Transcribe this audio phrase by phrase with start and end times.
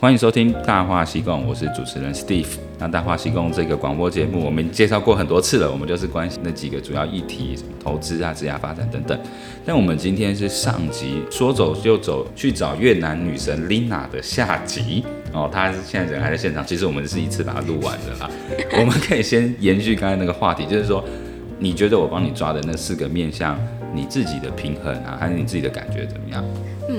[0.00, 2.56] 欢迎收听《大话西贡》，我是主持人 Steve。
[2.78, 9.20] 那《大话西贡》这个广播节目，我们介绍过很多次了，我们就是关心那几个主要议题，什么投资啊、职业发展等等。
[9.62, 18.30] 但我们今天是上集说走就走去找越南女神 Lina 的下集哦，她现在人还在现场，其实我们是一次把它录完的啦。
[18.80, 21.04] 我们可以先延续刚才那个话题，就是说，
[21.58, 23.54] 你觉得我帮你抓的那四个面向，
[23.94, 26.42] 你自己的平衡啊，还是你自己的感觉怎么样？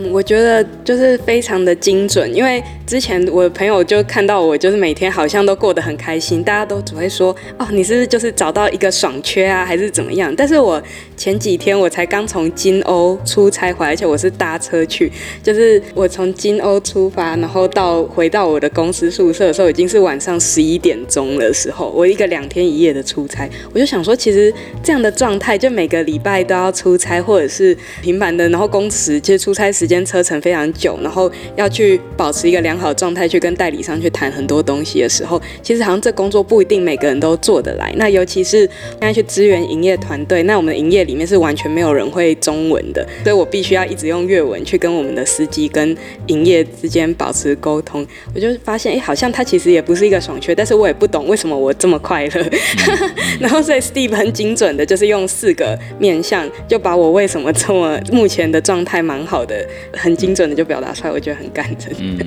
[0.03, 10.33] 嗯，我觉得就是非常的精准，因为之前我的朋友就看到我，就是每天好像都过得很开心，大家都只会说，哦，你是不是就是找到一个爽缺啊，还是怎么样？
[10.35, 10.81] 但是我
[11.15, 15.11] 前几天我才刚从金欧出差回来，而且我是搭车去，
[15.43, 29.69] 就是我从金欧出发，然后到回到我的公司宿舍的时候，已经是晚上十一点钟的时候，我一个两天一夜的出差，我就想说，其实这样的状态，就每个礼拜都要出差，或者是频繁的，然后工时，其实出差。
[29.71, 37.93] 时间车程非常久，然后要去保持一个良好状态，去跟代理商去谈很多东西的时候，其实好像这工作不一定每个人都做得来。
[37.97, 45.95] 那尤其是现在去支援营业团队，那我们的营业里面是完全没有人会中文的，所以我必须要一直用粤文去跟我们的司机跟
[46.27, 48.05] 营业之间保持沟通。
[48.33, 52.45] 我就发现，哎，好像他其实也不是一个爽缺，但是我也不懂为什么我这么快乐。
[53.39, 59.67] 然后所以 Steve 很精准的，就是用四个面向，就把我为什么 这么目前的状态蛮好的。
[59.93, 61.77] 很精准的就表达出来，我觉得很感人。
[61.99, 62.17] 嗯，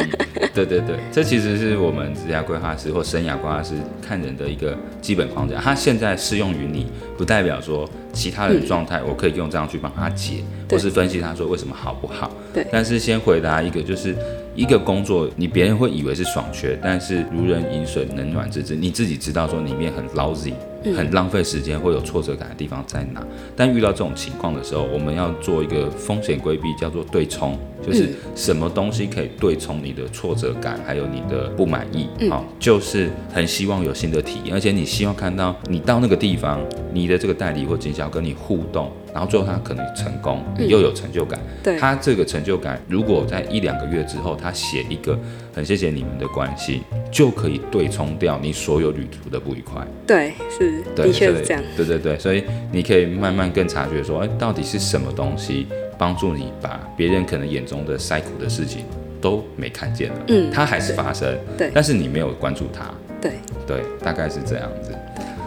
[0.55, 3.75] 对对对，这其实是我们职业规划师或生涯规划师
[4.07, 5.61] 看人的一个基本框架。
[5.61, 12.31] 它现在适用于你，不代表说其他人状态我可以用这样去帮他解，嗯、或是分析他说为什么好不好。
[12.53, 12.67] 对。
[12.71, 14.15] 但是先回答一个，就是
[14.55, 20.53] 一个工作，你别人会以为是爽缺，但是如人饮水，冷暖自知，你自己知道说里面很 lousy。
[20.95, 23.27] 很浪费时间，会有挫折感的地方在哪？
[23.57, 32.07] 但遇到这种情况的时候，我们要做一个风险规避，叫做对冲，就是什么东西可以对冲你的挫折感，还有你的不满意。
[32.29, 36.61] 好、哦，就是很希望有新的体验，而且你希望看到你到那个地方，
[36.93, 38.91] 你的这个代理或经销跟你互动。
[39.13, 41.39] 然后最后他可能成功，你又有成就感。
[41.39, 45.17] 嗯、对，他这个成就感，如果在一两个月之后，他写一个
[45.55, 46.83] 很谢谢你们的关系，
[47.13, 49.87] 就可以对冲掉你所有旅途的不愉快。
[50.05, 51.63] 对，是，的确是这样。
[51.77, 58.85] 对对对，所以你可以慢慢更察觉说，哎，到底是什么东西帮助你把别人可能眼中的塞苦的事情
[59.21, 60.17] 都没看见了？
[60.27, 61.39] 嗯，它还是发生。
[61.57, 62.93] 对，但是你没有关注它。
[63.21, 64.91] 对对，大概是这样子。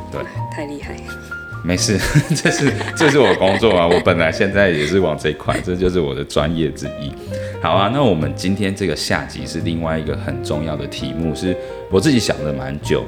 [0.09, 0.21] 对，
[0.55, 0.95] 太厉害。
[1.63, 1.99] 没事，
[2.33, 7.11] 这是这是我工作啊，我本来现在也是往这一块，这就是我的专业之一。
[7.61, 11.55] 好啊，那我们今天这个下集是另外一个很重要的题目，是
[11.89, 13.03] 我自己想了蛮久，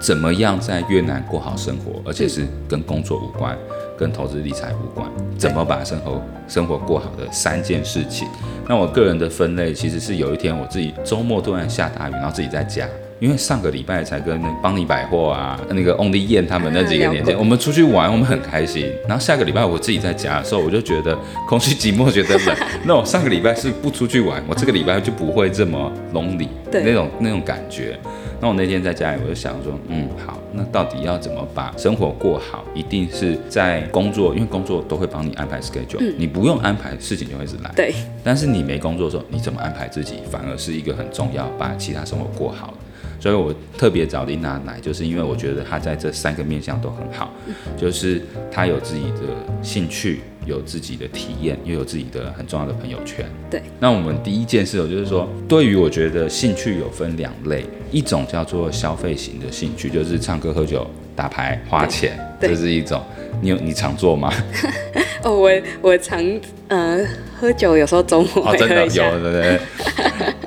[0.00, 3.56] 怎么样在越南过好生活，而且是跟工作无关，
[3.96, 5.08] 跟投资理财无关，
[5.38, 8.28] 怎么把生活生活过好的三件事情。
[8.68, 12.86] 那我个人的分类其实是有一天我自己周末突然下大雨，然后自己在家。
[13.18, 18.92] 因为上个礼拜才跟那邦尼百货啊，那个 Only 燕他们那几个年轻，我们出去玩，我们很开心。
[19.08, 21.16] 然后下个礼拜我自己在家的时候，我就觉得
[21.48, 22.56] 空虚寂寞，觉得冷。
[22.84, 27.98] 那我上个礼拜是不出去玩，我这个礼拜就不会这么 lonely，那种那种感觉。
[28.38, 32.62] 那我那天在家里，我就想说，嗯，好，那到底要怎么把生活过好？
[32.74, 37.70] 一定是在工作，因为工作都会帮你安排 schedule，嗯，你不用安排，事情就会一直来。
[37.74, 37.94] 对。
[38.22, 42.74] 但是你没工作的时候，你怎么安排自己，反而是一个很重要，把其他生活过好。
[43.18, 47.32] 所以我特别找 Lina 来，就是因为我觉得她在这三个面向都很好，
[47.76, 49.20] 就是她有自己的
[49.62, 53.24] 兴趣，有自己的体验，又有自己的很重要的朋友圈。
[53.50, 53.62] 对。
[53.80, 63.02] 那我们第一件事，就是说，对于我觉得兴趣有分两类，一种叫做消费型的兴趣，就是唱歌、喝酒、打牌、花钱，这是一种。
[63.42, 64.32] 你有你常做吗？
[65.22, 65.50] 哦，我
[65.82, 66.24] 我常
[66.68, 66.98] 呃
[67.38, 68.50] 喝酒，有时候周末。
[68.50, 69.60] 哦，真的有，对对。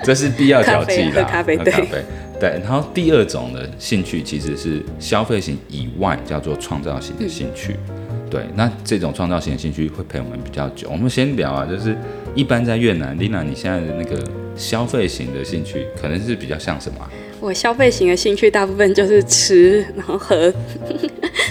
[0.04, 1.24] 这是必要交际的。
[1.26, 2.04] 咖啡，喝咖啡，对。
[2.40, 7.76] 对，然后第二种的兴趣其实是消费型以外，叫做创造型的兴趣。
[7.90, 10.88] 嗯、对，那这种创造型的兴趣会陪我们比较久。
[10.90, 11.96] 我们先聊啊，就是
[12.34, 14.24] 一般在越南，Lina，你现在的那个
[14.56, 17.00] 消费型的兴趣可能是比较像什么？
[17.42, 20.54] 我消费型的兴趣大部分就是吃，然后喝。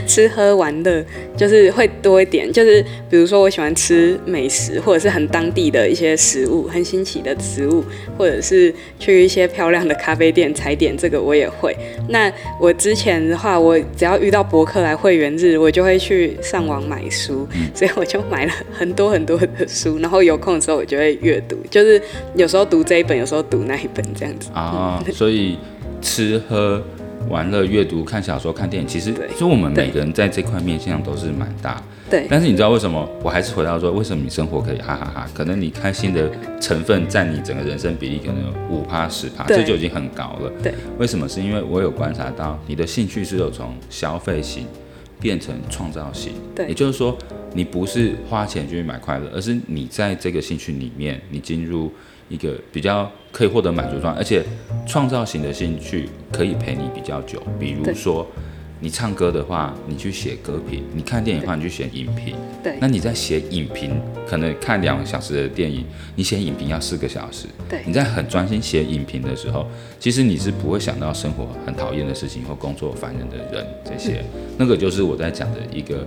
[0.08, 1.04] 吃喝玩乐
[1.36, 7.84] 就是会多一点，就是比如说我喜欢吃美食，或者是很当地的一些食物，很新奇的食物，
[8.16, 11.76] 或者是去一些漂亮的咖啡店踩点，这个我也会。
[12.08, 22.00] 那我之前的话，我只要遇到博客来会员日，我就会去上网买书，所以我就买了很多很多的书，然后有空的时候我就会阅读，就是
[22.34, 24.48] 有时候读这一本，有时候读那一本这样子。
[24.54, 25.58] 啊，所以
[26.00, 26.82] 吃喝。
[27.28, 31.82] 玩乐、阅读、看小说、看电影，其实对就我们每个人在这块面向都是蛮大。
[32.08, 32.26] 对。
[32.28, 33.08] 但是你知道为什么？
[33.22, 35.30] 我还是回到说，为什么你生活可以哈哈哈哈？
[35.34, 36.30] 可能你开心的
[36.60, 40.50] 成分占你整个人生比例可能有五趴十趴，这就已经很高了。
[40.62, 40.72] 对。
[40.98, 41.28] 为什么？
[41.28, 44.66] 是因为我有观察到你的兴趣是有从消费型
[45.20, 46.32] 变成创造型。
[46.54, 46.66] 对。
[46.68, 47.16] 也就是说，
[47.52, 51.92] 你不是花钱去买快乐，而是你在这个兴趣里面，你进入。
[52.28, 54.44] 一个比较可以获得满足状态，而且
[54.86, 57.42] 创造型的兴趣可以陪你比较久。
[57.58, 58.26] 比如说，
[58.80, 62.34] 你唱歌的话，你去写歌评；你看电影的话，你去写影评。
[62.62, 62.76] 对。
[62.80, 65.84] 那你在写影评，可能看两个小时的电影，
[66.14, 67.46] 你写影评要四个小时。
[67.68, 67.82] 对。
[67.86, 69.66] 你在很专心写影评的时候，
[69.98, 74.22] 其实你是不会想到生活很讨厌的事情或工作烦人的人这些。
[74.34, 74.40] 嗯。
[74.58, 76.06] 那个就是我在讲的一个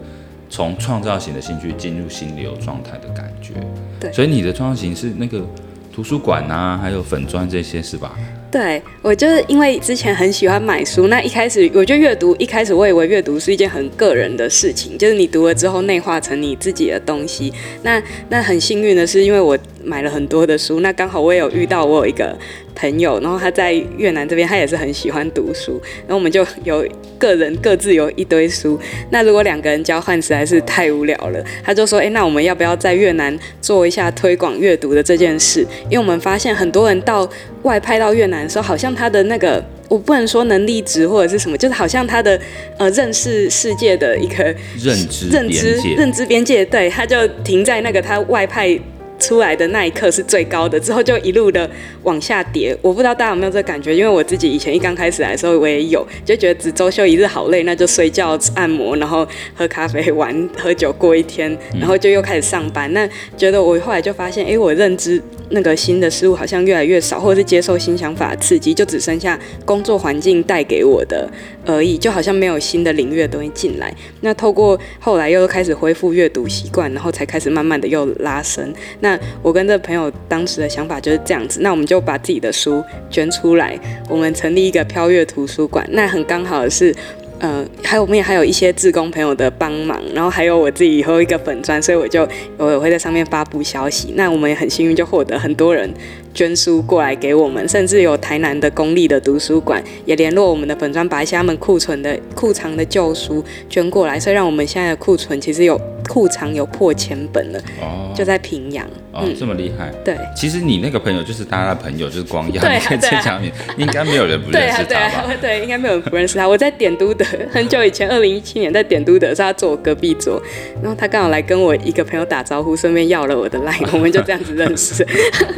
[0.50, 3.54] 从创造型的兴趣进入心流状态的感觉。
[4.00, 4.14] 对。
[4.14, 5.46] 所以你的创造型是那个。
[5.94, 8.18] 图书馆啊，还有粉砖这些是吧？
[8.52, 17.54] 对，我就是因为之前很喜欢买书，那一开始我就阅读，一开始我以为阅读是一件很个人的事情，就是你读了之后内化成你自己的东西。
[17.82, 22.38] 那那很幸运的是，因为我买了很多的书，那刚好我也有遇到我有一个
[22.76, 26.86] 朋友，然后他在越南这边，他也是很喜欢读书，然后我们就有
[27.18, 28.80] 个人各自有一堆书。
[29.10, 37.28] 那如果两个人交换实在是太无聊了，他就说：“哎，那我们要不要在越南做一下推广阅读的这件事？”因为我们发现很多人到
[37.64, 42.40] 外派到越南的时候，好像他的那个我不能说能力值或者是什么，就是好像他的
[42.78, 44.44] 呃认识世界的一个
[44.80, 48.80] 认知认知认知边界，对，他就停在那个他外派。
[49.22, 51.70] 出来的那一刻是最高的，之后就一路的
[52.04, 52.76] 往下跌。
[52.82, 62.92] 我不知道大家有没有这感觉，因为我自己以前一刚开始来的时候，我也有，就觉得只周休一日好累，那就睡觉、按摩，然后喝咖啡、玩、喝酒过一天，然后就又开始上班。
[62.94, 63.08] 那
[63.38, 65.22] 觉得我后来就发现，哎，我认知
[65.52, 71.30] 那个新的事物好像越来越少，或者是接受新想法刺激，就只剩下工作环境带给我的
[71.66, 73.94] 而已，就好像没有新的领域的东西进来。
[74.22, 78.74] 那透过后来又开始恢复阅读习惯，然后才开始慢慢的又拉伸。
[79.00, 83.80] 那我跟这朋友当时的想法就是这样子，那我们就把自己的书捐出来，
[84.10, 85.88] 我们成立一个飘阅图书馆。
[85.92, 86.94] 那很刚好的是，
[87.40, 92.28] 呃， 还有我们也还有一些志工朋友的帮忙，然后还有我自己以后一个粉专，所以我就
[92.58, 94.14] 我也会在上面发布消息。
[94.16, 95.92] 那我们也很幸运，就获得很多人
[96.34, 105.80] 捐书过来给我们，甚至有台南的公立的图书馆也联络我们的本专，把一些他们库存的库藏的旧书捐过来，所以让我们现在的库存其实有。
[106.10, 115.28] 库藏有破千本了，哦，就在平阳，哦，这么厉害，对，其实你那个朋友就是大家的朋友，就是光耀， 对，在讲你，应该没有人不认识他吧？
[115.40, 116.46] 对，对，应该没有人不认识他。
[116.46, 120.42] 我在点都德很久以前，二零一七年在点都德是他坐我隔壁桌，
[120.82, 125.08] 然后他刚好来跟我一个朋友打招呼，顺便要了我的 line， 我们就这样子认识。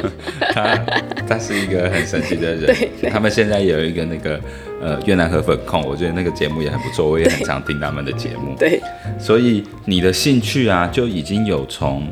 [0.64, 2.66] 他他是一个很神奇的人，
[3.02, 4.40] 对，他们现在有一个那个。
[4.86, 8.54] 呃，越南河粉控，我觉得那个节目也很不错，我也很常听他们的节目。
[8.60, 8.82] 对，
[9.18, 12.06] 所以你的兴趣啊，就已经有从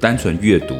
[0.00, 0.74] 单纯阅读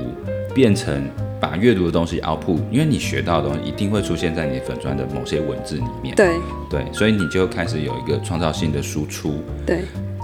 [0.55, 1.07] 变成
[1.39, 6.15] 把阅读的东西 output，因为你学到的东西一定会出现在你粉砖的某些文字里面。
[6.17, 6.31] 对，
[6.71, 9.45] 对，所以你就开始有一个创造性的输出。
[9.67, 9.81] 对。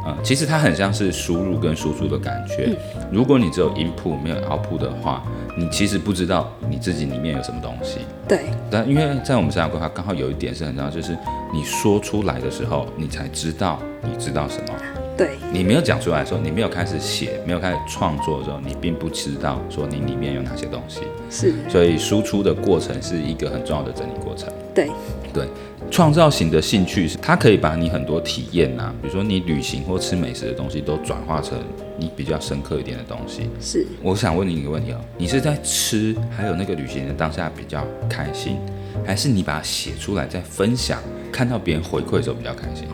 [0.06, 2.74] 嗯，其实它很像是输入跟输出的感觉。
[2.94, 5.22] 嗯，如果你只有 input 没有 output 的话，
[5.56, 7.98] 你其实不知道你自己里面有什么东西。
[8.26, 8.44] 对。
[8.70, 11.16] 但因为在我们生涯规划刚好有一点是很重要，就是
[11.52, 14.74] 你说出来的时候，你才知道你知道什么。
[15.18, 15.32] 对。
[15.52, 21.00] 你没有讲出来的时候，你没有开始写，没有开始创作的时候，你并不知道说你里面有哪些东西。
[21.28, 21.52] 是。
[21.68, 24.48] 所以输出的过程是一个很重要的整理过程。
[24.74, 24.88] 对。
[25.32, 25.48] 对。
[25.90, 31.58] 创造型的兴趣是，它可以把你很多体验呐，比如说你旅行或吃美食的东西，都转化成
[31.98, 33.50] 你比较深刻一点的东西。
[33.60, 38.56] 是，我想问你一个问题哦，你是在吃还有那个旅行的当下比较开心，
[39.04, 41.00] 还是你把它写出来再分享，
[41.32, 42.84] 看到别人回馈的时候比较开心？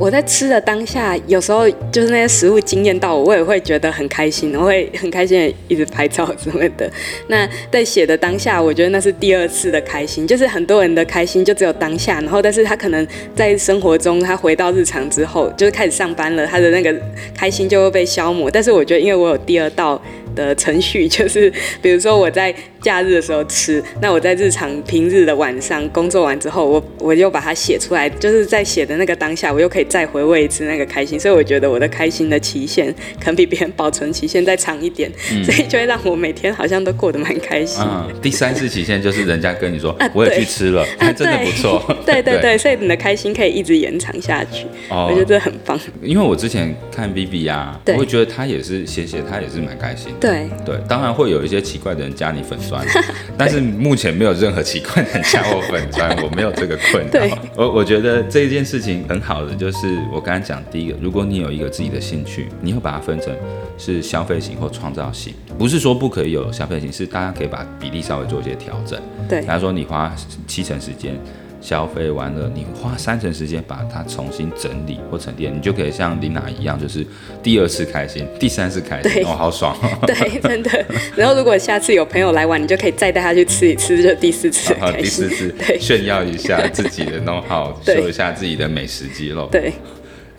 [0.00, 6.90] 我在吃的当下，有时候就是那些食物惊艳到我，我也会觉得很开心，我会很开心一直拍照什么的。
[7.26, 16.98] 那在写的当下，我觉得那是第二次的开心，就是很多人的开心就只有当下，然后但是他可能在生活中，他回到日常之后，就是开始上班了，他的那个
[17.36, 18.50] 开心就会被消磨。
[18.50, 20.00] 但是我觉得，因为我有第二道
[20.34, 21.52] 的程序，就是
[21.82, 38.10] 比如说我在假日的时候吃，那我在日常平日的晚上工作完之后，我我又把它写出来，就是在写的那个当下，我又可以再回味一次那个开心，所以我觉得我的开心的期限可能比别人保存期限再长一点，嗯、所以就会让我每天好像都过得蛮开心、嗯。
[38.22, 41.82] 第三次期限就是人家跟你说，啊、我也去吃了，还真的不错。
[42.06, 45.78] 对对对，所以你的开心可以一直延长下去，哦、我觉得这很棒。
[46.02, 50.18] 因为我之前看 Vivi 啊，我会觉得他也是写写，他也是蛮开心的。
[50.18, 52.69] 对对，当然会有一些奇怪的人加你粉丝。
[52.70, 52.86] 专，
[53.36, 57.10] 但是目前没有任何奇怪的人加我粉砖，我没有这个困扰。
[57.10, 63.34] 对，我我觉得这件事情很好的就是我刚才讲第一个，如果你有一个自己的兴趣，你会把它分成
[63.76, 69.00] 是消费型或创造型，不是说不可以有消费型，是大家可以把比例稍微做一些调整。
[69.28, 70.14] 对，比方说你花
[70.46, 71.18] 七成时间。
[71.60, 77.06] 消费完了，你花三成时间把它重新整理或沉淀，你就可以像琳娜一样，就是
[77.42, 79.76] 第二次开心，第三次开心，哦，好爽，
[80.06, 80.84] 对，真的。
[81.14, 89.46] 然后如果下次有朋友来玩，你就可以再带他去吃一次，就第四次 开心，第四次 对炫耀一下自己的 know how，秀一下自己的美食肌肉。
[89.52, 89.68] 对，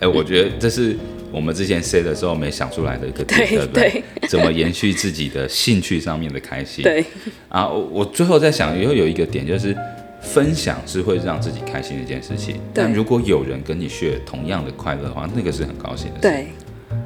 [0.00, 0.96] 欸，我觉得这是
[1.30, 4.02] 我们之前 say 的时候没想出来的一个点，对不对？
[4.28, 6.82] 怎么延续自己的兴趣上面的开心？
[6.82, 7.04] 对。
[7.48, 9.76] 啊，我最后在想，又有一个点就是。
[10.22, 16.20] 分享是会让自己开心的一件事情，但如果有人跟你 share 同样的快乐的话，那个是很高兴的事。
[16.22, 16.46] 对，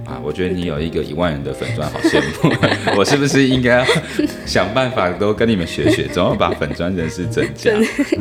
[0.04, 2.54] 啊，我觉得你有一个一万人的粉钻，好羡慕。
[2.96, 3.84] 我是不是应该
[4.44, 7.72] 想办法都跟你们学学，怎么把粉钻人数增加？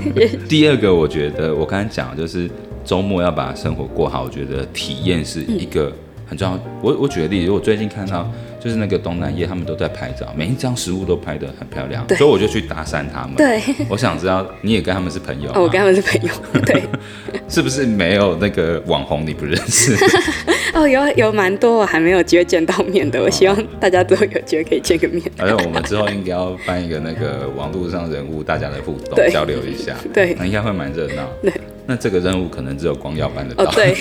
[0.47, 2.49] 第二个，我觉得我刚才讲就是
[2.83, 5.91] 周末要把生活过好，我觉得体验是一个
[6.25, 6.60] 很重要。
[6.82, 8.29] 我我举个例子，我最近看到。
[8.58, 13.36] 就是那个东南亚，他们都在拍照，每一张食物都拍得很漂亮，所以我就去搭讪他们。
[13.36, 15.51] 对， 我想知道你也跟他们是朋友。
[15.51, 16.29] 哦，我跟他们是朋友。
[16.65, 16.82] 对，
[17.48, 19.96] 是不是没有那个网红你不认识？
[20.74, 25.22] 哦，有有蛮多我还没有机会见到面的，我希望大家都有机会可以见个面。
[25.38, 31.29] 而且我们之后应该要办一个那个网络上人物大家的互动交流一下，对，那应该会蛮热闹。
[31.44, 31.53] 对，
[31.86, 33.63] 那这个任务可能只有光耀办得到。
[33.65, 33.94] 哦，对，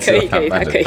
[0.00, 0.86] 可以可以可以。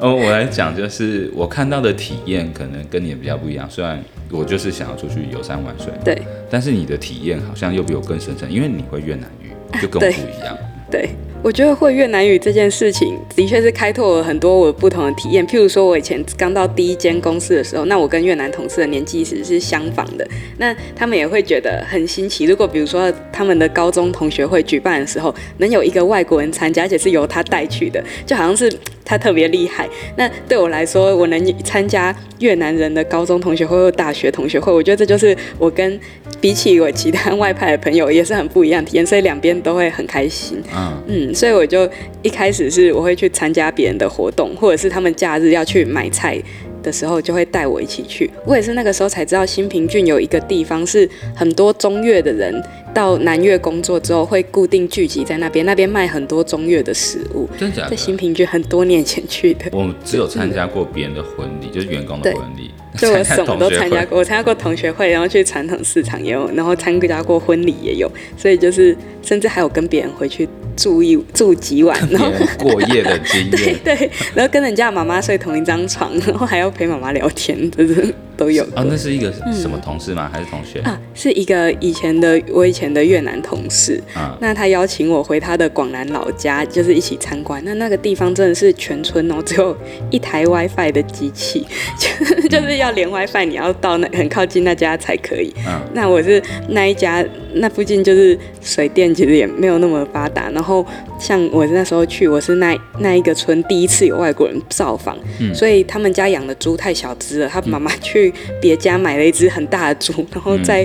[0.00, 3.68] 哦，我来讲，就是我看到的体验可能跟你也比较不一样。
[3.70, 9.50] 虽然我就是想要出去游山玩水，对，但是你的体验好像又比我更深层，因为你会越南语，
[9.80, 10.56] 就跟我不一样。
[10.90, 11.10] 对。
[11.42, 15.46] 对我觉得会越南语这件事情，的确是开拓了很多我不同的体验。
[15.46, 20.26] 譬如说，我以前刚到第一间公司的时候，那我跟越南同事的年纪其实是相仿的，
[20.58, 22.44] 那他们也会觉得很新奇。
[22.44, 28.70] 如果比如说他们的高中同学会举办的时候，能有一个外国人参加，而且是由他带去的，就好像是
[29.04, 29.88] 他特别厉害。
[30.16, 35.98] 那对我来说，我能参加越南人的高中同学会或大学同学会，我觉得这就是我跟
[36.40, 40.60] 比起我其他外派的朋友也是很不一样的体验，所以两边都会很开心。
[40.74, 41.35] 嗯嗯。
[41.36, 41.86] 所以我就
[42.22, 46.42] 一开始是我会去参加别人的活动，或者是他们假日要去买菜
[46.82, 48.30] 的时候，就会带我一起去。
[48.46, 52.62] 我也是那个时候才知道新平郡有一个地方是很多中越的人
[52.94, 57.46] 到南越工作之后会固定聚集在那边，那边卖很多中越的食物。
[57.58, 57.90] 真假的？
[57.90, 59.66] 在新平郡很多年前去的。
[59.72, 62.70] 我只有参加过别人的婚礼，就是员工的婚礼。
[63.00, 70.48] 就我什么都参加过，我参加过同学会，然后去传统市场也有，然后参加过婚礼也有，所以就是甚至还有跟别人回去。
[70.76, 78.62] 住一住几晚，然后过夜的经验， 对对，然后跟人家妈妈睡同一张床，然后还要陪妈妈聊天，就是都有。
[78.74, 80.28] 啊，那是一个什么同事吗？
[80.30, 80.80] 嗯、还是同学？
[80.80, 83.98] 啊，是一个以前的我以前的越南同事。
[84.12, 87.62] 啊，那他邀请我回他的广南老家，就是一起参观。
[87.64, 89.74] 那那个地方真的是全村哦，只有
[90.10, 91.66] 一台 WiFi 的机器，
[91.98, 95.54] 就就是要连 WiFi，你要到那很靠近那家才可以。
[95.66, 97.24] 嗯，那我是那一家，
[97.54, 100.66] 那附近就是水电其实也没有那么发达，然后。
[100.66, 100.84] 然后
[101.16, 107.48] 像我那时候去，我是那那一个村第一次有外国人造访，嗯、所以他们家养的猪太小只了。
[107.48, 110.84] 他妈妈去别家买了一只很大的猪，然后在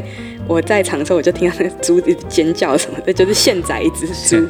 [0.51, 4.47] 我在场的时候，我就听到那个猪尖叫什么的， 就是现宰一只猪，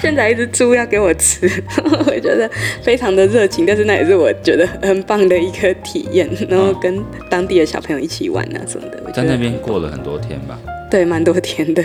[0.00, 1.50] 现宰 一只猪要给我吃，
[2.06, 2.48] 我觉得
[2.82, 6.28] 非常的热情，但是那也是我觉得很棒的一个体验。
[6.48, 10.58] 然后跟当地的小朋友一起玩啊什么的，在那边过了很多天吧？
[10.90, 11.82] 对，蛮多天的。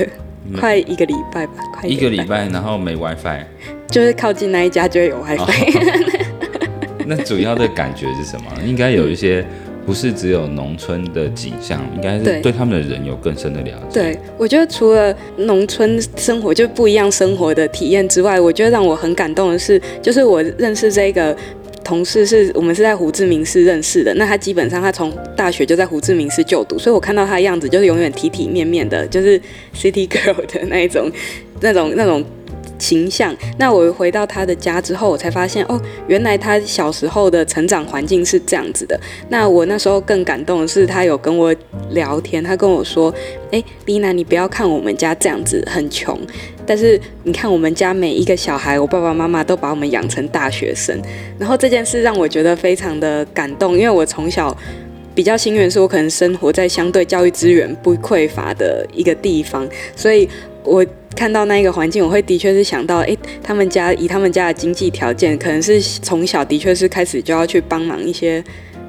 [0.57, 3.41] 快一个礼拜吧，快一个礼拜，然后没 WiFi，
[3.89, 5.39] 就是靠近那一家就会有 WiFi。
[5.39, 8.45] 哦、那主要的感觉是什么？
[8.65, 9.45] 应该有一些
[9.87, 14.01] 不是只有农村的景象，应该是对他们的人有更深的了解。
[14.01, 21.35] 对，我觉得除了农村生活就不一样生活的体验之外，我觉得让我很感动的是，就是我认识这个。
[21.83, 29.39] 同事是我们是在胡志明市认识的，那他基本上他从大学就在胡志明市就读，所以我看到他的样子就是永远体体面面的，就是
[29.73, 31.09] City Girl 的那一种、
[31.61, 32.21] 那种、那种
[32.79, 33.35] 形象。
[33.57, 38.99] 那我回到他的家之后，我才发现哦，原来他小时候的成长环境是这样子的。
[39.29, 41.55] 那我那时候更感动的是，他有跟我
[41.91, 43.13] 聊天，他跟我说
[43.51, 46.19] ：“哎，丽娜，你不要看我们家这样子很穷。”
[46.65, 51.01] 但是你看，我们家每一个小孩，我爸爸妈妈都把我们养成大学生。
[51.39, 54.55] 然后这件事让我觉得非常的感动，因为我从小
[55.15, 59.65] 比较幸运是，我可能生活在相对教育资源不匮乏的一个地方，
[59.95, 60.27] 所以
[60.67, 68.43] 我看到那一个环境，我会的确是想到，诶，他们家以他们家的经济条件，可能是从小的确是开始就要去帮忙一些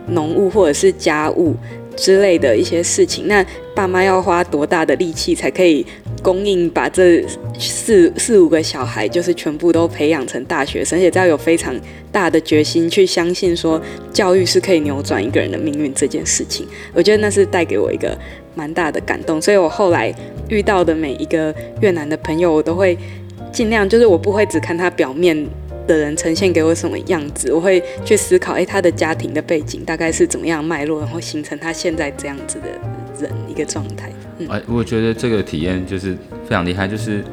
[0.08, 1.54] 农务或者是家务。
[2.00, 3.26] 之类的一些事情。
[3.26, 3.44] 那
[3.74, 5.84] 爸妈要花多大的力气才可以
[6.22, 7.24] 供应把这
[7.58, 11.74] 四四五个小孩，就是全部都培养成大学生，而且要有非常
[12.10, 13.80] 大的决心去相信说
[14.12, 16.66] 教育是可以扭转一个人的命运这件事情。
[16.92, 18.16] 我觉得那是带给我一个
[18.54, 20.14] 蛮大的感动，所以我后来
[20.48, 22.98] 遇到的每一个越南的朋友，我都会
[23.52, 25.46] 尽量，就是我不会只看他表面
[25.88, 32.68] 的人呈现给我什么样子，我会去思考，诶，他的家庭的背景大概是怎么样脉络，然后形成他现在这样子的
[33.20, 34.12] 人一个状态。
[34.38, 37.24] 嗯，哎，我觉得这个体验就是非常厉害，就是。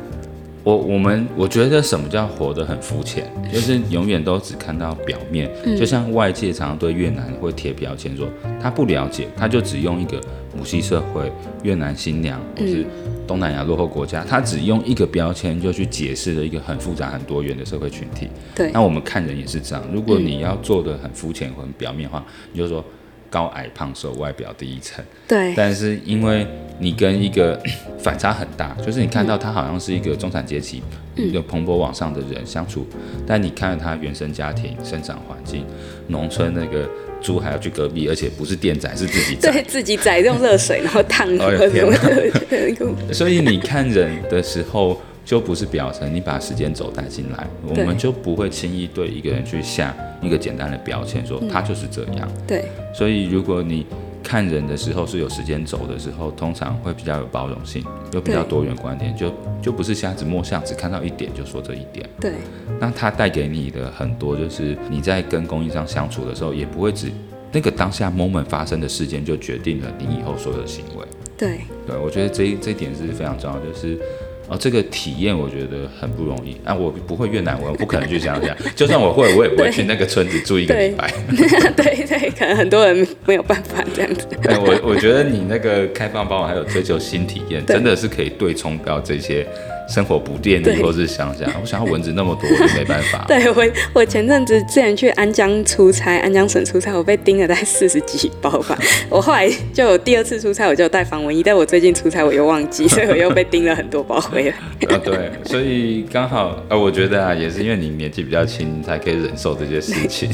[0.65, 8.27] 我我们我觉得什么叫活得很肤浅，就是永远都只看到表面，嗯、就像外界常常对越南会贴标签说
[8.59, 10.19] 他不了解，他就只用一个
[10.57, 11.31] 母系社会、
[11.61, 12.83] 越南新娘或是
[13.27, 18.29] 东南亚落后国家，他只用一个标签就去解释了一个很复杂很多元的社会群体。
[18.55, 22.83] 对，那我们看人也是这样，如果你要做的很肤浅或很表面化，你就说。
[23.27, 25.03] 高矮胖瘦，外表第一层。
[25.27, 25.53] 对。
[25.57, 26.47] 但是因为
[26.79, 27.59] 你跟一个
[27.99, 30.81] 反差很大，就是你看到他好像是一个中产阶级，
[31.17, 35.65] 一个蓬勃往上的人相处，嗯、但你看到他原生家庭、生长环境，
[36.07, 36.89] 农村那个
[37.25, 39.51] 猪还要去隔壁，而且不是电宰，是自己宰。
[39.51, 41.27] 对，自己宰，用热水然后烫。
[43.11, 45.01] 所以你看人的时候。
[45.25, 49.91] 就不是表层，你把时间轴带进来，我们就不会轻易对一个人去下
[50.21, 52.31] 一个简单的标签，说他就是这样。
[52.45, 53.87] 对，所以如果你
[54.25, 62.09] 看人的时候是有时间轴的时候，通常会比较有包容性，又比较多元观点，就就不是瞎子摸象，只看到一点就说这一点。
[62.19, 62.33] 对，
[62.79, 67.11] 那他带给你的很多，就是你在跟供应商相处的时候，也不会只
[67.51, 71.05] 那个当下 moment 发生的事件就决定了你以后所有的行为。
[71.37, 73.99] 对，对，我觉得这一这一点是非常重要，就是。
[74.47, 76.73] 哦，这个体验我觉得很不容易啊！
[76.73, 78.55] 我不会越南文，我不可能去这样讲。
[78.75, 81.11] 就算我会，我也不会去那个村子住一个礼拜。
[81.75, 84.27] 对对，可能很多人没有办法这样子。
[84.43, 89.47] 哎，我我觉得你那个开放包容还有追求新体验，真的是可以对冲掉这些。
[89.87, 93.25] 生活不便利，或是想想，我想要蚊子那么多， 我就没办法。
[93.27, 98.77] 对我，我前阵子之前去安江出差，安江省出差，我被叮了大概四十几包吧。
[99.09, 104.49] 我后来就有第二次出差，我就有带防蚊衣，但我最近出差我又忘记， 所以我又被叮了很多包回来。
[104.87, 110.29] 啊，对，所以刚好，呃，我觉得啊，也是因为你年纪比较轻，才可以忍受这些事情。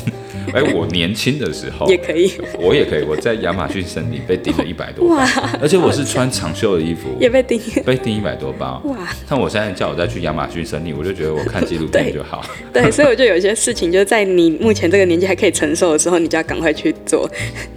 [0.54, 3.04] 哎，我年轻的时候也可以，我也可以。
[3.04, 5.24] 我在亚马逊森林被叮了一百多包，
[5.62, 8.82] 而且我是穿长袖的衣服，也被叮，被叮一百多包。
[8.86, 8.98] 哇！
[9.30, 12.46] 但我现在叫我再去亚马逊森林，我就觉得我看纪录片就好。
[12.72, 17.30] 对，对，所以我就有一些事情，就是在你目前这个年纪还可以承受的时候，你就要赶快去做，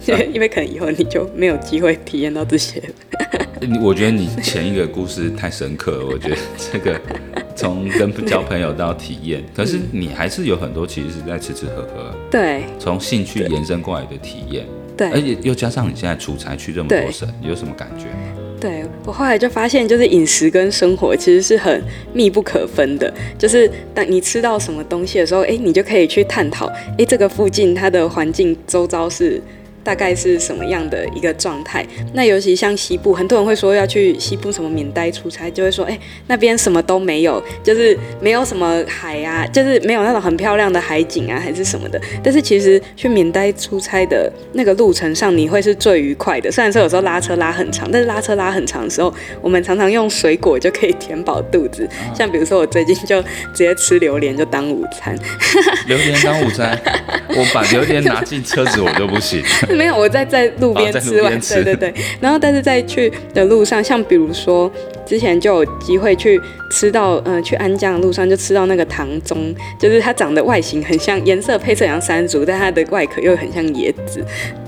[0.05, 2.81] 因 为因为可能以后你就没有机会体验到这些。
[3.81, 6.37] 我觉得你前一个故事太深刻了，我觉得
[6.71, 6.99] 这个。
[7.57, 12.13] 从跟交朋友到体验，可是你还是有很多其实是在吃吃喝喝。
[12.29, 14.65] 对，从兴趣延伸过来的体验。
[14.97, 18.44] 对，而且又加上你现在出差去这么多省，你有什么感觉吗？
[18.65, 21.79] 对，我后来就发现，就是饮食跟生活其实是很
[22.13, 23.13] 密不可分的。
[23.37, 26.65] 就是当你吃到什么东西的时候，哎，你就可以去探讨，
[26.97, 29.39] 哎，这个附近它的环境周遭是。
[29.85, 31.85] 大概是什么样的一个状态？
[32.13, 42.01] 那尤其像西部，很多人会说要去西部什么缅甸出差，就会说，哎、欸，那边什么都没有，就是没有什么海啊，就是没有那种很漂亮的海景啊，还是什么的。
[42.23, 46.51] 但是其实去缅甸出差的那个路程上，你会是最愉快的。
[46.51, 51.87] 虽然说有时候拉车拉很长，但是拉车拉很长的时候，我们常常用水果就可以填饱肚子。
[52.15, 55.15] 像比如说我最近就直接吃榴莲就当午餐。
[55.85, 56.75] 榴莲当午餐，
[57.29, 59.43] 我把榴莲拿进车子我就不行。
[59.75, 61.93] 没有，我在在路边吃完，对对对。
[62.19, 64.71] 然后，但是在去的路上，像比如说
[65.05, 66.39] 之前就有机会去
[66.71, 74.23] 吃到，嗯、呃，去安江的路上就吃到那个糖棕，就是它长得外形很像，颜色配色像山竹，但它的外壳又很像椰子，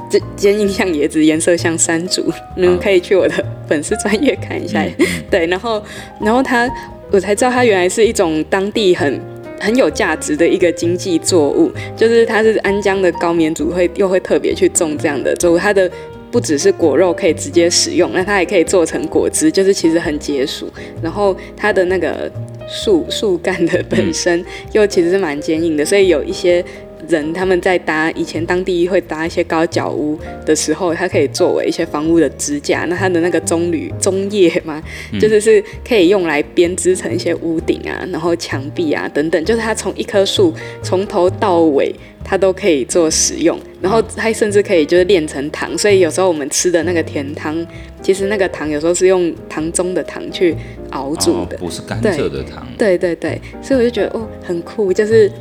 [0.09, 2.31] 这坚硬像椰子，颜色像山竹。
[2.55, 5.47] 你们可以去我的粉丝专业看一下，嗯、对。
[5.47, 5.83] 然后，
[6.21, 6.69] 然后它，
[7.11, 9.19] 我才知道它原来是一种当地很。
[9.59, 15.89] 很有价值的一个经济作物，就是它是安江的高棉族会又会特别去种这样的作物，它的
[16.31, 20.67] 不只是果肉可以直接使用，那它也可以做成果汁，就是其实很解暑。
[21.01, 22.31] 然后它的那个
[22.67, 26.63] 树树干的本身又其实是蛮坚硬的，所以有一些。
[27.07, 32.85] 人他们在搭以前当地会搭一些高脚屋的时候，它可以作为一些房屋的支架。
[32.85, 39.43] 那它的那个棕榈棕叶嘛，嗯、就是是可以用来编织成一些屋顶啊，然后墙壁啊等等。
[39.45, 41.93] 就是它从一棵树从头到尾，
[42.23, 43.57] 它都可以做使用。
[43.81, 45.77] 然后它甚至可以就是炼成糖。
[45.77, 47.65] 所以有时候我们吃的那个甜汤，
[48.01, 50.55] 其实那个糖有时候是用糖中的糖去
[50.89, 52.67] 熬煮的，哦、不是甘蔗的糖。
[52.77, 55.31] 对对对，所以我就觉得哦，很酷，就是。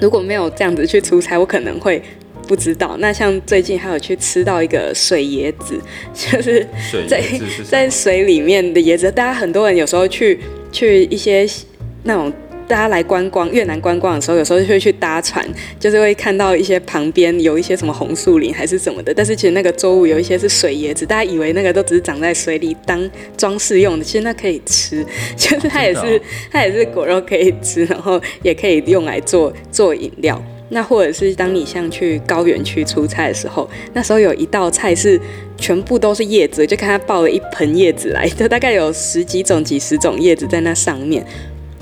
[0.00, 2.02] 如果没有这样子去出差，我可能会
[2.48, 2.96] 不知道。
[2.98, 5.80] 那像最近还有去吃到一个水椰子，
[6.12, 6.66] 就是
[7.08, 7.22] 在
[7.64, 9.10] 在水里面的椰子。
[9.10, 10.38] 大家很多人有时候去
[10.70, 11.46] 去一些
[12.04, 12.32] 那种。
[12.72, 15.46] 大家来观光越南观光的时候，有时候就会去搭船，
[15.78, 19.12] 就是会看到一些旁边有一些什么红树林还是什么的。
[19.12, 25.04] 但是其实那个作物有一些是水椰子，大家以为那个都只是长在水里当装饰用的，其实那可以吃，
[25.36, 26.18] 就是它也是、
[26.50, 30.42] 它也是果肉可以吃，然后也可以用来做做饮料。
[30.70, 35.20] 那或者是当你像去高原区出差的时候，那时候有一道菜是
[35.58, 41.22] 全部都是叶子，就看他抱了一盆叶子来，就大概有十几种、几十种叶子在那上面。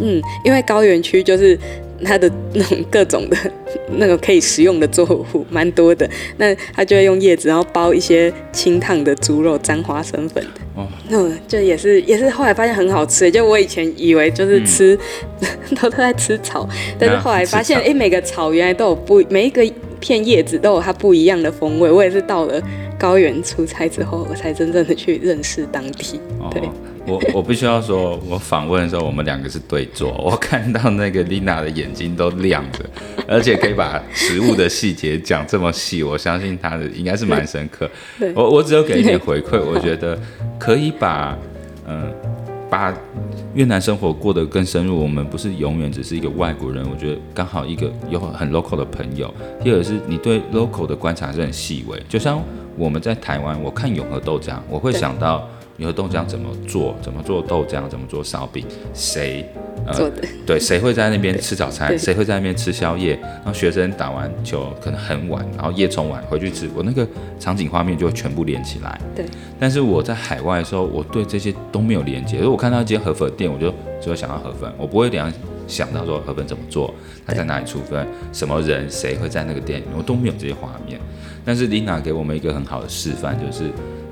[0.00, 1.58] 嗯，因为高原区就是
[2.04, 3.36] 它的那种各种的
[3.96, 6.08] 那个可以食用的作物蛮多的，
[6.38, 10.60] 那他就会用叶子，然后包一些清烫的猪肉沾花生粉的。
[10.76, 13.30] 哦，那就也是也是后来发现很好吃。
[13.30, 14.98] 就我以前以为就是吃、
[15.40, 15.48] 嗯、
[15.82, 19.62] 都在吃草，但是后来发现，哎、欸，每个草原来都有不每一个
[19.98, 21.90] 片叶子都有它不一样的风味。
[21.90, 22.62] 我也是到了
[22.96, 26.20] 高原出差之后，我才真正的去认识当地。
[26.50, 26.62] 对。
[26.62, 26.72] 哦
[27.06, 30.12] 我我必须要说，我访问的时候，我们两个是对坐。
[30.22, 32.84] 我看到那个 Lina 的眼睛都亮着，
[33.26, 37.90] 而且可以把食物的细节讲这么细，我相信她的应该是蛮深刻。
[38.34, 40.16] 我我只有给一点 回馈，我觉得
[40.58, 41.36] 可以把
[41.88, 42.12] 嗯、呃、
[42.68, 42.94] 把
[43.54, 45.00] 越南生活过得更深入。
[45.00, 49.32] 我们不是永远只是一个外国人，我觉得刚好一个有很 local 的朋友。
[49.64, 52.40] 第二是你对 local 的观察是很细微，就像
[52.76, 55.48] 我们在台湾，我看永和豆浆，我会想到。
[55.80, 56.94] 永和豆浆怎么做？
[57.00, 57.88] 怎么做豆浆？
[57.88, 58.66] 怎么做烧饼？
[58.92, 59.48] 谁
[59.86, 60.22] 呃做的？
[60.46, 61.98] 对，谁会在那边吃早餐？
[61.98, 63.18] 谁会在那边吃宵夜？
[63.22, 69.00] 然后学生打完球可能很晚，然后夜冲完回去吃，我那个场景画面就会全部连起来。
[69.16, 69.24] 对。
[69.58, 72.36] 但是我在海外的时候，我对这些都没有连接。
[72.36, 75.32] 如果我看到一间河粉店，我就只会想到河粉，我不会联
[75.66, 76.94] 想到说河粉怎么做，
[77.26, 81.00] 它在哪里出分，什么人谁会在那个店，我都没有这些画面。
[81.42, 83.70] 但是 Lina 给我们一个很好的示范，就是。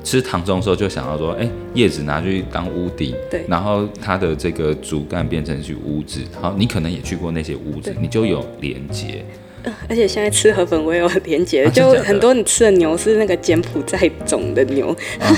[0.09, 9.23] 吃糖粽的时候就想到说，哎、欸，叶子拿去当屋顶，对，然后它的这个主干变成去屋子，好，你可能也去过那些屋子，你就有连接。
[9.89, 14.89] 而且现在吃河粉我也有连结，啊、就很多你吃的牛是那个柬埔寨种的牛，
[15.21, 15.29] 啊？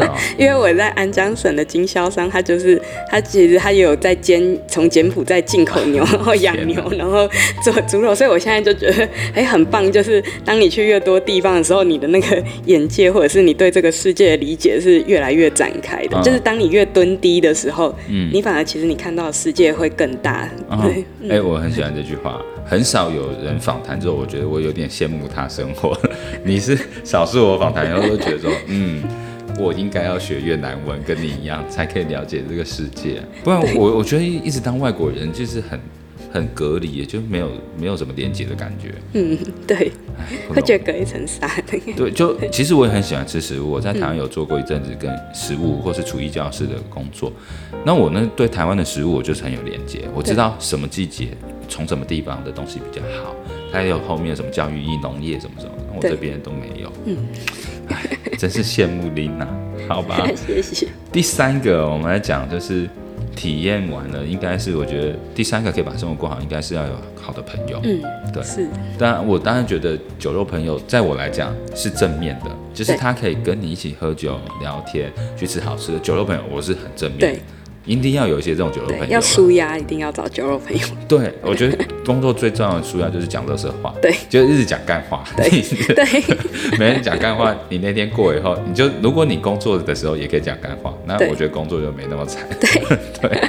[0.00, 2.80] 哦、 因为我在安江省的经销商，他就是
[3.10, 7.28] 他其实他也有在煎从柬埔寨进口牛，然后养牛，然后
[7.64, 20.48] 做猪肉，所以我现在就觉得哎很棒，就是当你去越多地方的时候，你的那个眼界或者是你对这个世界的理解是越来越展开的，啊、就是当你越蹲低的时候，嗯，你反而其实你看到的世界会更大。
[20.68, 20.76] 对。
[20.76, 20.84] 哎、啊
[21.20, 22.40] 嗯欸，我很喜欢这句话。
[22.64, 25.96] 很少有人访谈之后，我觉得我有点羡慕他生活。
[26.44, 29.02] 你是少数我访谈然后都觉得说， 嗯，
[29.58, 33.22] 我应该要学越南文，跟你一样，才可以了解这个世界。
[33.44, 35.78] 不然我 我觉得一直当外国人就是很
[36.32, 38.94] 很隔离，也就没有没有什么连接的感觉。
[39.12, 39.92] 嗯，对，
[40.48, 41.46] 会觉得隔一层纱。
[41.94, 43.70] 对，就其实我也很喜欢吃食物。
[43.70, 47.30] 我在台湾有做过一阵子跟食物或是厨艺教室的工作。
[47.84, 51.28] 那我呢，对台湾的食物我就是很有连接，我知道什么季节。
[51.72, 53.34] 从什么地方的东西比较好？
[53.72, 56.92] 还有后面什么教育意农业什么什么，我这边都没有。
[57.06, 57.16] 嗯，
[57.88, 58.06] 哎，
[58.38, 59.46] 真是羡慕 Lina。
[59.88, 60.88] 好吧，谢谢。
[61.10, 62.88] 第三个我们来讲，就是
[63.34, 67.80] 体验完了，应该是我觉得第三个可以把生活过好，应该是要有好的朋友。
[67.82, 68.00] 嗯，
[68.32, 68.68] 对，是。
[68.98, 77.40] 当然，我当然觉得酒肉朋友，在我来讲是正面的，就是他可以跟你一起喝酒、聊天、去吃好吃的酒肉朋友，我是很正面的。
[77.84, 77.92] 对。
[77.92, 80.80] 一定要有一些这种酒肉朋友，要舒压，一定要找酒肉朋友。
[81.08, 85.48] 对，我觉得工作最重要的舒压就是讲乐色话，对，就一直讲干话，对
[85.94, 86.36] 对，
[86.78, 92.46] 没人讲干话，你那天过以后，你就如果你工作的时候也可以讲干话，那我觉得工作就没那么惨。
[92.60, 93.40] 对 对。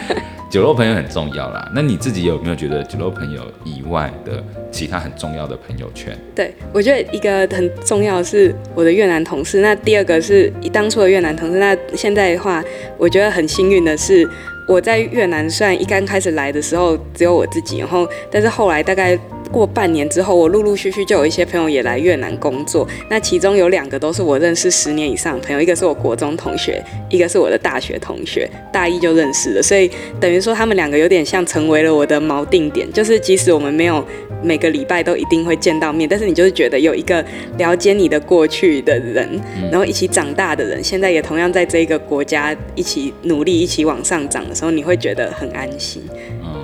[0.53, 4.33] 酒肉朋友很重要啦，那你自己有没有觉得酒肉朋友以外的
[4.69, 6.15] 其他很重要的朋友圈？
[6.35, 12.63] 对，我觉得一个很重要是我的越南同事，那第二个是当初的越南同事，那现在的话，
[12.99, 14.29] 我觉得很幸运的是
[14.67, 19.17] 我在越南，虽然一刚开始来的时候只有我自己，然后但是后来大概。
[19.53, 22.87] 过半年之后，我陆陆续续就有一些朋友也来越南工作。
[23.07, 29.61] 那其中有两个都是我认识十年以上的朋友，一个是我国中同学，一个是我的大学同学，大一就认识了。
[29.61, 29.89] 所以
[30.19, 34.03] 等于说他们两个有点像成为了我的锚定点，就是即使我们没有
[34.41, 37.23] 每个礼拜都一定会见到面，但是你就是觉得有一个
[37.59, 39.39] 了解你的过去的人，
[39.71, 46.01] 然后一起长大的人，现在也同样在这个国家一起努力、一起往上涨的时候，你会觉得很安心。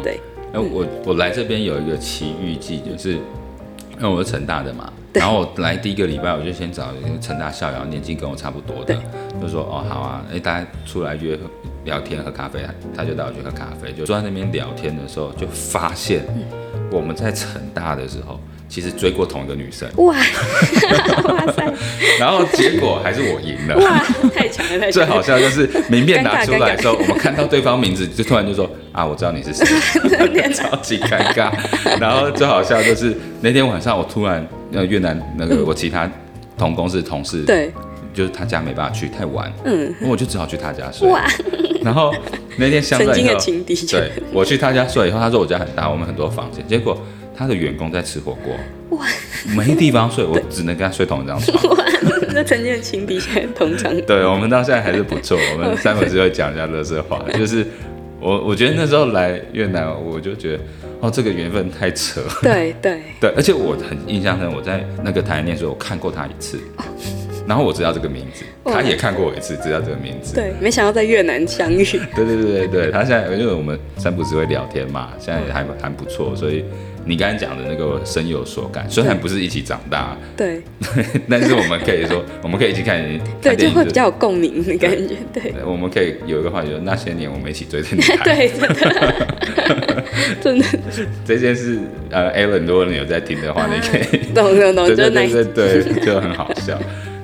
[0.04, 0.20] 对。
[0.54, 8.98] 哎，我我来这边有一个奇遇记，就是因为我是成大的嘛，然后我来第一个礼拜，我就先找一个成大校友，年纪跟我差不多的，
[9.40, 11.38] 就说哦好啊，哎大家出来约
[11.86, 16.24] 聊天喝咖啡啊，他就带我去喝咖啡，就坐在那边聊天的时候，就发现
[16.92, 19.90] 我们在成大的时候其实追过同一个女生。
[19.98, 20.16] 哇，
[21.26, 21.74] 哇塞！
[22.20, 23.76] 然后结果还是我赢了。
[23.78, 24.00] 哇，
[24.34, 24.92] 太强了，太强了！
[24.94, 29.66] 最好笑就是名片拿出来的时候，我们看到对方名字，就突然就说啊，我知道你是谁，
[30.54, 31.52] 超级尴尬。
[32.00, 36.10] 然后最好笑就是那天晚上，我突然那个越南那个我其他
[36.58, 37.72] 同公司的同事，对，
[38.14, 41.10] 就是他家没办法去，太晚，嗯，我就只好去他家睡。
[41.10, 41.26] 哇！
[41.82, 42.14] 然后
[42.58, 43.40] 那天相对以后，
[43.90, 47.02] 对，我去他家睡以后，他说我家很大，我们很多房间，结果。
[47.40, 48.54] 他的员工在吃火锅，
[48.98, 49.06] 哇，
[49.56, 51.56] 没地方睡，我只能跟他睡同一张床。
[51.72, 51.86] 哇，
[52.34, 53.96] 那曾经的情敌现在同床。
[54.02, 55.40] 对，我们到现在还是不错。
[55.56, 57.66] 我们三粉丝会讲一下乐色话， 就是
[58.20, 60.64] 我我觉得那时候来越南，我就觉得
[61.00, 62.22] 哦，这个缘分太扯。
[62.42, 66.60] 对对对，而且我很印象深，我在那个台湾念书，我看过他一次，
[67.50, 70.36] 然后我知道这个名字，他也看过我一次，知道这个名字。
[70.36, 71.84] 对，没想到在越南相遇。
[72.16, 76.64] 对 对对对对，他现在因为我们三不是会聊天嘛，现在也还还不错，所以。
[77.06, 80.62] 你刚才讲的那个深有所感，虽然不是一起长大，对，
[81.28, 83.02] 但是我们可以说，我们可以一起看，
[83.42, 85.52] 对，就会比较有共鸣的感觉，对。
[85.66, 89.16] 我们可以有一个话题，就是那些年我们一起追的女孩，对，真的，
[90.42, 90.66] 真的。
[91.26, 91.80] 这件事，
[92.12, 96.78] 呃，Alan，如果你有在听的话，你可以懂懂懂，对对对对，就很好笑。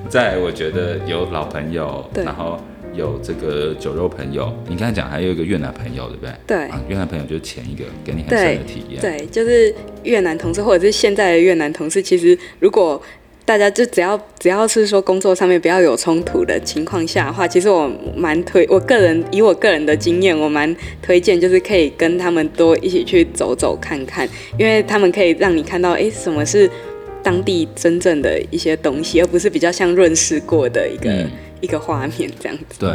[0.08, 2.58] 再，我觉得有老朋友，然后。
[2.94, 6.32] 有这个酒肉朋友，你刚才讲还有一个越南朋友，对不对？
[6.46, 8.98] 对，啊、越南朋友就是前一个给你很深的体验。
[9.02, 12.98] 对，就是越南同事或者是现在的越南同事，其实如果
[13.44, 24.26] 大家就只要只要是说工作上面不要有冲突的情况下的话，其实我蛮推，我个人以我个人的经验，我蛮推荐就是可以跟他们多一起去走走看看，
[24.58, 26.66] 因为他们可以让你看到，哎，什么是
[27.22, 31.10] 当地真正的一些东西，而不是比较像润饰过的一个。
[31.10, 31.30] 嗯
[31.62, 32.78] 一个画面这样子。
[32.78, 32.90] 对，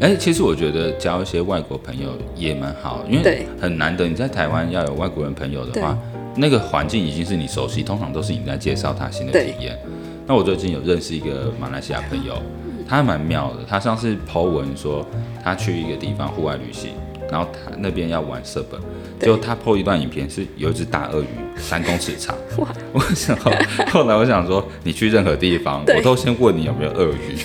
[0.00, 5.96] 哎、嗯，其实我觉得交一些外国朋友也蛮好，因为很难得你在台湾要有外国人朋友的话，
[6.34, 9.78] 那个环境已经是你熟悉，通常都是你在介绍他新的体验。
[10.26, 12.42] 那我最近有认识一个马来西亚朋友，
[12.88, 13.58] 他还蛮妙的。
[13.68, 15.06] 他上次 po 文说
[15.44, 16.92] 他去一个地方户外旅行，
[17.30, 18.80] 然后他那边要玩色本，
[19.20, 22.34] 结果他 po 一段影片是有一只大鳄鱼三公尺长。
[22.58, 22.68] 哇！
[22.92, 23.50] 我想后，
[23.90, 27.36] 后来我想说，你去任何地方，我都先问你有没有鳄鱼。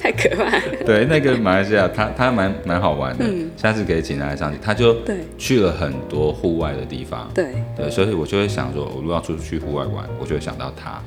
[0.00, 0.62] 太可怕了。
[0.84, 4.58] 对，那个马来西亚，他他蛮蛮好玩的，嗯，下次可以请他来上去。
[4.62, 4.96] 他就
[5.38, 11.00] 去了很多户外的地方，对对，所以我就会想说，我如果要出去户外玩，我就会想到他。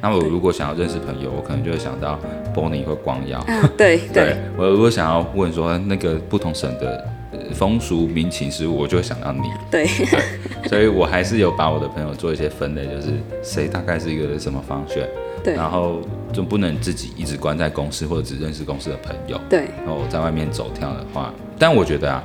[0.00, 2.18] 那我如果想要认识朋友，我可能就会想到
[2.54, 3.44] Bonnie 或光耀。
[3.76, 7.06] 对 对，我如果想要问说那个不同省的
[7.54, 9.42] 风俗民情事物，我就会想到你。
[9.70, 13.08] 对对， 所以我还是有把我的朋友做一些分类，就是
[13.42, 15.08] 谁大概是一个什么方选。
[15.44, 16.00] 对，然后
[16.32, 19.40] 就不能自己一直关在公司或者只认识公司的朋友。
[19.50, 22.22] 对，然后在外面走跳的话，但我觉得啊，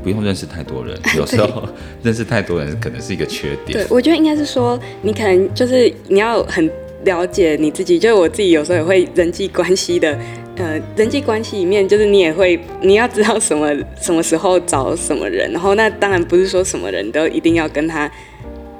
[0.00, 1.68] 不用认识太多人，有时候
[2.04, 3.72] 认识太多人可能是一个缺点。
[3.72, 6.70] 对，我觉得应该是说，你可能就是你要很
[7.04, 7.98] 了解你自己。
[7.98, 10.18] 就是我自己有时候也会人际关系的，
[10.56, 18.10] 呃，人际关系里面就是你也会你要知道什么什么时候找什么人，然后那当然不是说什么人都一定要跟他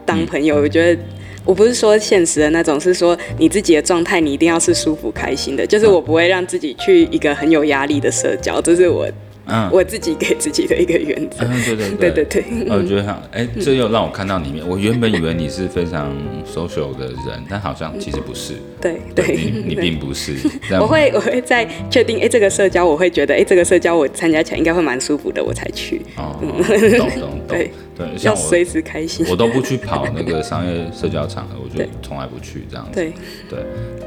[0.04, 0.56] 当朋友。
[0.60, 1.00] 嗯，我觉得。
[1.44, 5.66] 我不是说现实的那种，是说你自己的状态，你一定要是舒服开心的。
[5.66, 9.04] 就是我不会让自己去一个很有压力的社交，这是我。
[9.46, 11.44] 嗯，我自己给自己的一个原则。
[11.44, 12.44] 嗯，对对对对对。
[12.68, 14.66] 我觉得好，哎，这又让我看到里面。
[14.66, 16.12] 我原本以为你是非常
[16.46, 18.54] social 的人，但好像其实不是。
[18.80, 20.36] 对对，你你并不是。
[20.80, 26.02] 我会我会在确定哎，这个社交我会觉得哎，这个社交我参加起来应该会蛮舒服的，我才去。
[26.16, 27.38] 哦，懂懂懂。
[27.48, 29.26] 对对，要随时开心。
[29.28, 32.92] 我都不去跑那个商业社交场合，我就从来不去这样子。
[32.94, 33.12] 对
[33.50, 33.58] 对，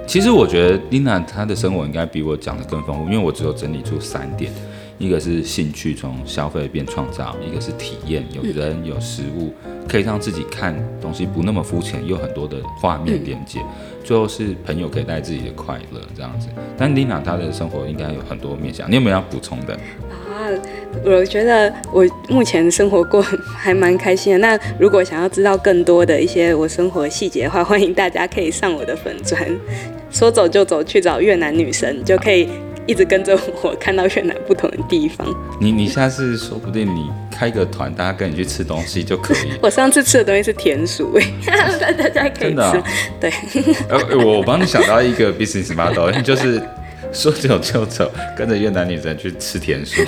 [0.07, 4.51] 其实我觉得 Lina 她的生活应该比我讲的更丰富，因为我只有整理出三点。
[4.97, 9.53] 一个是兴趣，从消费变创造；一个是体验，有人有食物，
[9.89, 13.59] 可以让自己看东西不那么肤浅，有很多的画面连接。
[14.03, 16.47] 最后是朋友可以带自己的快乐这样子。
[16.77, 19.73] 但 Lina 她的生活应该有很多面向，你有没有要补充的？
[19.73, 20.47] 啊，
[21.03, 24.39] 我觉得我目前生活过还蛮开心的。
[24.39, 29.45] 那如果想要知道更多的一些我生活细节的话，欢迎大家可以上我的粉砖，
[30.09, 32.47] 说走就走去找越南女神就可以。
[32.87, 35.27] 一直跟着我，看到越南不同的地方。
[35.59, 39.53] 你你下次说不定你开个团，大家跟你去吃东西就可以。
[39.61, 42.55] 我上次吃的东西是甜薯， 大家可以吃。
[42.55, 42.83] 真的啊？
[43.19, 43.31] 对。
[43.89, 46.61] 呃，我帮你想到一个 business model，就是
[47.11, 50.01] 说走就走，跟着越南女生去吃甜薯。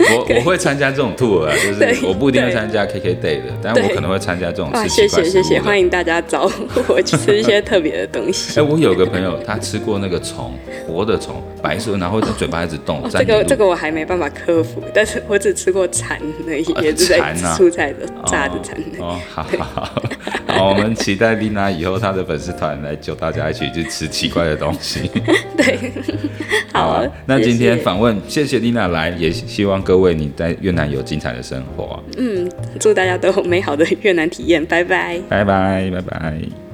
[0.00, 5.24] 我 我会参加这种 tour 啊， 就是我不一定会参加 KK day 的，但我可能会参加这种吃奇怪食物的。
[5.24, 6.50] 谢谢谢谢，欢迎大家找
[6.88, 8.58] 我去吃一些特别的东西。
[8.58, 10.52] 哎，我有个朋友，他吃过那个虫，
[10.86, 13.02] 活的虫，白色，然后他嘴巴一直动。
[13.10, 17.20] 这个这个我还没办法克服，但是我只吃过蚕而已，也是在
[17.56, 18.76] 蔬菜的炸的蚕。
[18.98, 20.02] 哦，好好好，
[20.48, 25.10] 好，我们期待丽娜以后她的粉丝团来揪大家一起去吃奇怪的东西。
[25.56, 25.78] 对，
[26.72, 32.02] 好，那今天访问，谢谢丽娜来，也希望各位你在越南有精彩的生活。
[32.16, 36.69] 嗯，祝大家都有美好的越南体验，拜拜，拜拜，拜拜。